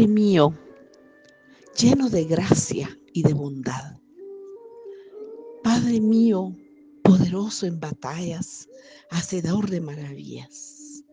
[0.00, 0.54] Padre mío,
[1.78, 4.00] lleno de gracia y de bondad.
[5.62, 6.56] Padre mío,
[7.04, 8.66] poderoso en batallas,
[9.10, 11.04] hacedor de maravillas.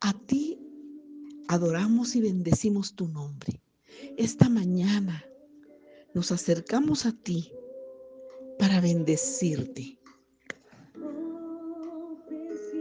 [0.00, 0.58] A ti
[1.48, 3.60] adoramos y bendecimos tu nombre.
[4.16, 5.22] Esta mañana
[6.14, 7.52] nos acercamos a ti
[8.58, 9.98] para bendecirte.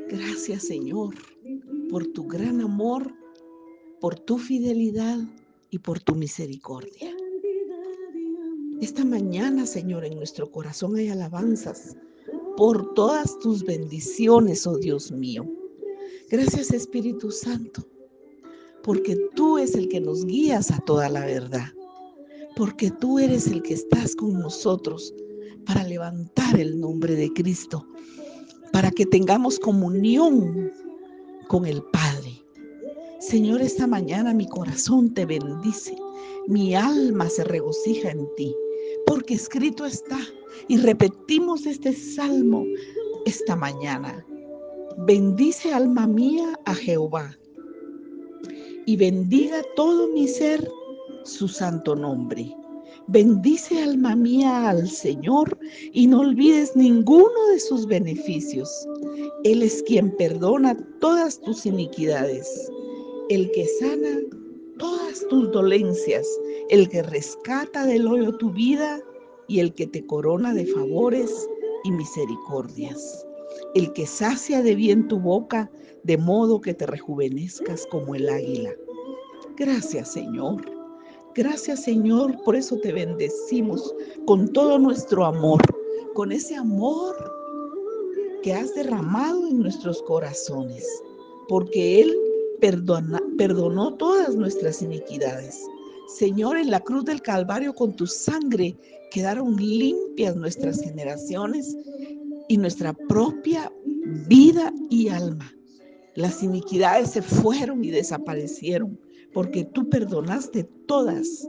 [0.07, 1.15] Gracias Señor
[1.89, 3.13] por tu gran amor,
[4.03, 5.17] por tu fidelidad
[5.69, 7.15] y por tu misericordia.
[8.81, 11.95] Esta mañana, Señor, en nuestro corazón hay alabanzas
[12.57, 15.49] por todas tus bendiciones, oh Dios mío.
[16.29, 17.87] Gracias Espíritu Santo,
[18.83, 21.69] porque tú es el que nos guías a toda la verdad,
[22.57, 25.13] porque tú eres el que estás con nosotros
[25.65, 27.87] para levantar el nombre de Cristo,
[28.73, 30.73] para que tengamos comunión
[31.47, 32.32] con el Padre.
[33.27, 35.95] Señor, esta mañana mi corazón te bendice,
[36.47, 38.53] mi alma se regocija en ti,
[39.05, 40.19] porque escrito está,
[40.67, 42.65] y repetimos este salmo
[43.25, 44.25] esta mañana.
[45.07, 47.33] Bendice alma mía a Jehová,
[48.85, 50.69] y bendiga todo mi ser
[51.23, 52.53] su santo nombre.
[53.07, 55.57] Bendice alma mía al Señor
[55.93, 58.69] y no olvides ninguno de sus beneficios.
[59.45, 62.69] Él es quien perdona todas tus iniquidades,
[63.29, 64.19] el que sana
[64.77, 66.27] todas tus dolencias,
[66.69, 69.01] el que rescata del hoyo tu vida
[69.47, 71.49] y el que te corona de favores
[71.83, 73.25] y misericordias,
[73.75, 75.71] el que sacia de bien tu boca,
[76.03, 78.71] de modo que te rejuvenezcas como el águila.
[79.57, 80.61] Gracias Señor.
[81.35, 85.61] Gracias Señor, por eso te bendecimos con todo nuestro amor,
[86.13, 87.15] con ese amor
[88.43, 90.85] que has derramado en nuestros corazones,
[91.47, 92.22] porque Él
[92.59, 95.65] perdona, perdonó todas nuestras iniquidades.
[96.07, 98.77] Señor, en la cruz del Calvario con tu sangre
[99.11, 101.75] quedaron limpias nuestras generaciones
[102.47, 103.71] y nuestra propia
[104.27, 105.51] vida y alma.
[106.15, 108.99] Las iniquidades se fueron y desaparecieron
[109.33, 111.47] porque tú perdonaste todas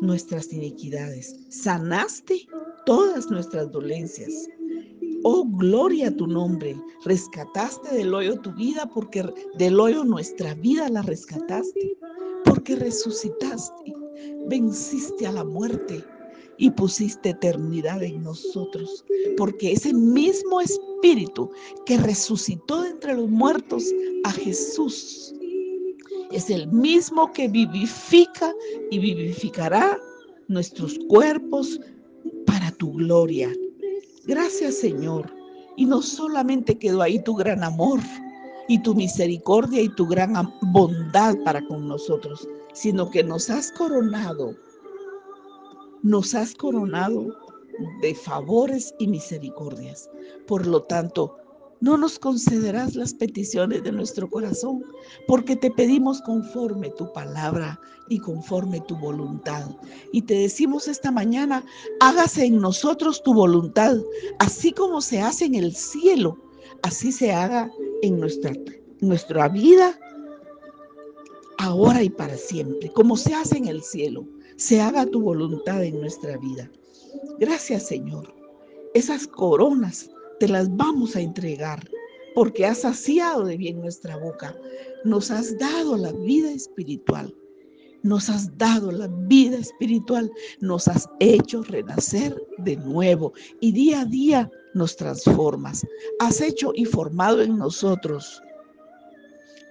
[0.00, 2.46] nuestras iniquidades, sanaste
[2.86, 4.48] todas nuestras dolencias.
[5.22, 6.76] Oh, gloria a tu nombre.
[7.04, 9.24] Rescataste del hoyo tu vida porque
[9.58, 11.96] del hoyo nuestra vida la rescataste.
[12.44, 13.94] Porque resucitaste,
[14.48, 16.02] venciste a la muerte
[16.56, 19.04] y pusiste eternidad en nosotros.
[19.36, 21.50] Porque ese mismo espíritu
[21.84, 23.84] que resucitó de entre los muertos
[24.24, 25.34] a Jesús
[26.32, 28.52] es el mismo que vivifica
[28.90, 29.98] y vivificará
[30.48, 31.78] nuestros cuerpos
[32.46, 33.52] para tu gloria.
[34.26, 35.32] Gracias Señor.
[35.76, 38.00] Y no solamente quedó ahí tu gran amor
[38.68, 40.34] y tu misericordia y tu gran
[40.72, 44.54] bondad para con nosotros, sino que nos has coronado,
[46.02, 47.34] nos has coronado
[48.02, 50.10] de favores y misericordias.
[50.46, 51.36] Por lo tanto,
[51.80, 54.84] no nos concederás las peticiones de nuestro corazón,
[55.26, 59.64] porque te pedimos conforme tu palabra y conforme tu voluntad.
[60.12, 61.64] Y te decimos esta mañana,
[62.00, 63.96] hágase en nosotros tu voluntad,
[64.38, 66.36] así como se hace en el cielo,
[66.82, 67.70] así se haga
[68.02, 68.52] en nuestra,
[69.00, 69.98] nuestra vida,
[71.58, 74.26] ahora y para siempre, como se hace en el cielo,
[74.56, 76.70] se haga tu voluntad en nuestra vida.
[77.38, 78.34] Gracias Señor.
[78.92, 81.86] Esas coronas te las vamos a entregar
[82.34, 84.56] porque has saciado de bien nuestra boca.
[85.04, 87.34] Nos has dado la vida espiritual.
[88.02, 90.32] Nos has dado la vida espiritual.
[90.60, 95.86] Nos has hecho renacer de nuevo y día a día nos transformas.
[96.20, 98.42] Has hecho y formado en nosotros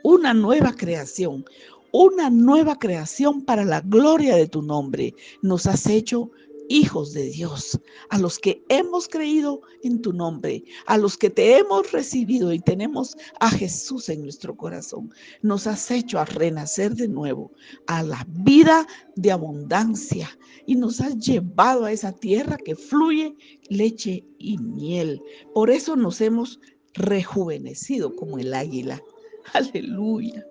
[0.04, 1.46] una nueva creación,
[1.92, 5.16] una nueva creación para la gloria de tu nombre.
[5.42, 6.30] Nos has hecho
[6.70, 11.58] hijos de Dios, a los que hemos creído en tu nombre, a los que te
[11.58, 15.14] hemos recibido y tenemos a Jesús en nuestro corazón.
[15.42, 17.52] Nos has hecho a renacer de nuevo
[17.88, 20.30] a la vida de abundancia
[20.66, 23.36] y nos has llevado a esa tierra que fluye
[23.70, 25.22] leche y miel.
[25.54, 26.60] Por eso nos hemos
[26.94, 29.02] rejuvenecido como el águila.
[29.54, 30.46] Aleluya.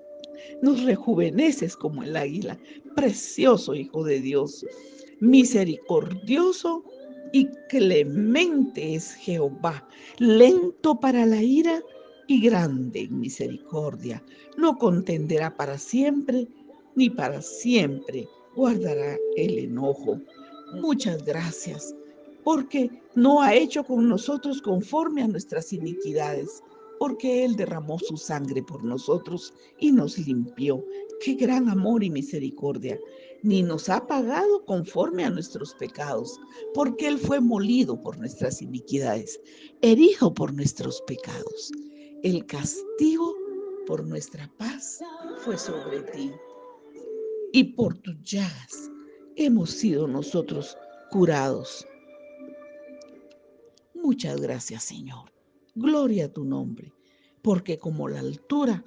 [0.63, 2.59] Nos rejuveneces como el águila.
[2.97, 4.65] Precioso Hijo de Dios.
[5.21, 6.85] Misericordioso
[7.33, 9.87] y clemente es Jehová,
[10.19, 11.83] lento para la ira
[12.27, 14.23] y grande en misericordia.
[14.57, 16.47] No contenderá para siempre,
[16.95, 20.21] ni para siempre guardará el enojo.
[20.75, 21.95] Muchas gracias,
[22.45, 26.63] porque no ha hecho con nosotros conforme a nuestras iniquidades,
[26.99, 30.85] porque Él derramó su sangre por nosotros y nos limpió.
[31.21, 32.99] Qué gran amor y misericordia.
[33.43, 36.39] Ni nos ha pagado conforme a nuestros pecados,
[36.75, 39.41] porque Él fue molido por nuestras iniquidades,
[39.81, 41.73] herido por nuestros pecados.
[42.23, 43.35] El castigo
[43.87, 45.01] por nuestra paz
[45.39, 46.33] fue sobre ti.
[47.53, 48.91] Y por tus llagas
[49.37, 50.77] hemos sido nosotros
[51.11, 51.87] curados.
[53.95, 55.38] Muchas gracias, Señor.
[55.81, 56.93] Gloria a tu nombre,
[57.41, 58.85] porque como la altura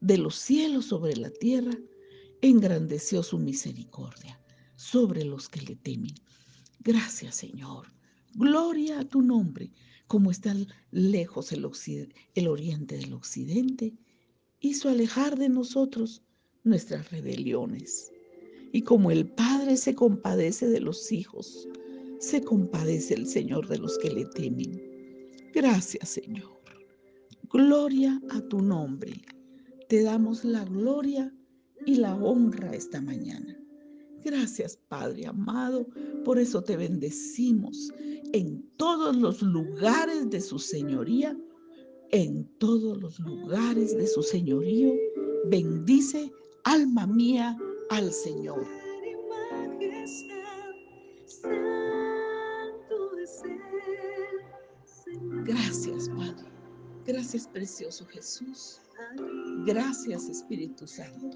[0.00, 1.76] de los cielos sobre la tierra,
[2.40, 4.40] engrandeció su misericordia
[4.74, 6.14] sobre los que le temen.
[6.78, 7.88] Gracias, Señor.
[8.32, 9.70] Gloria a tu nombre,
[10.06, 10.56] como está
[10.90, 11.66] lejos el,
[12.48, 13.92] oriente del occidente,
[14.60, 16.22] hizo alejar de nosotros
[16.64, 18.10] nuestras rebeliones.
[18.72, 21.68] Y como el Padre se compadece de los hijos,
[22.18, 24.89] se compadece el Señor de los que le temen.
[25.52, 26.60] Gracias, Señor.
[27.52, 29.20] Gloria a tu nombre.
[29.88, 31.34] Te damos la gloria
[31.84, 33.58] y la honra esta mañana.
[34.24, 35.88] Gracias, Padre amado.
[36.24, 37.90] Por eso te bendecimos
[38.32, 41.36] en todos los lugares de su señoría.
[42.10, 44.92] En todos los lugares de su señorío.
[45.46, 46.30] Bendice,
[46.64, 47.56] alma mía,
[47.90, 48.79] al Señor.
[55.50, 56.48] Gracias, Padre.
[57.04, 58.80] Gracias, precioso Jesús.
[59.66, 61.26] Gracias, Espíritu Santo.